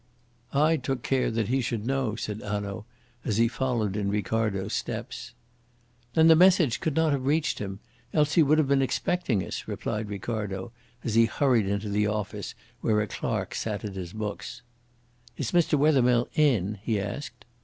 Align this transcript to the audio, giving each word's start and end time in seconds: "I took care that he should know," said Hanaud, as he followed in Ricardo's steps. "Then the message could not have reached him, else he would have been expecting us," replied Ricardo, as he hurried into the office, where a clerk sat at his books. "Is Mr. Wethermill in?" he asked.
"I 0.55 0.77
took 0.77 1.03
care 1.03 1.29
that 1.29 1.49
he 1.49 1.61
should 1.61 1.85
know," 1.85 2.15
said 2.15 2.41
Hanaud, 2.41 2.85
as 3.23 3.37
he 3.37 3.47
followed 3.47 3.95
in 3.95 4.09
Ricardo's 4.09 4.73
steps. 4.73 5.33
"Then 6.15 6.27
the 6.27 6.35
message 6.35 6.79
could 6.79 6.95
not 6.95 7.11
have 7.11 7.27
reached 7.27 7.59
him, 7.59 7.79
else 8.11 8.33
he 8.33 8.41
would 8.41 8.57
have 8.57 8.67
been 8.67 8.81
expecting 8.81 9.45
us," 9.45 9.65
replied 9.67 10.09
Ricardo, 10.09 10.71
as 11.03 11.13
he 11.13 11.25
hurried 11.25 11.67
into 11.67 11.87
the 11.87 12.07
office, 12.07 12.55
where 12.79 12.99
a 12.99 13.05
clerk 13.05 13.53
sat 13.53 13.85
at 13.85 13.93
his 13.93 14.11
books. 14.13 14.63
"Is 15.37 15.51
Mr. 15.51 15.77
Wethermill 15.77 16.29
in?" 16.33 16.79
he 16.81 16.99
asked. 16.99 17.45